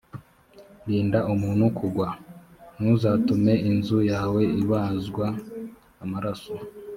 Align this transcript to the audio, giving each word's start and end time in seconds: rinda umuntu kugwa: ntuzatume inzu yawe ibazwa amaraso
rinda 0.87 1.19
umuntu 1.33 1.65
kugwa: 1.77 2.07
ntuzatume 2.77 3.53
inzu 3.69 3.99
yawe 4.11 4.41
ibazwa 4.61 5.25
amaraso 6.03 6.53